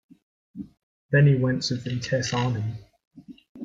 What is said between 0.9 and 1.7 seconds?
Then he went